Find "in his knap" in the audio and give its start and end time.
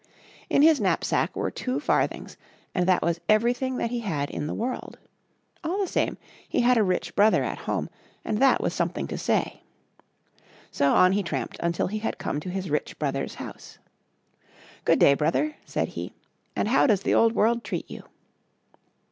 0.49-1.03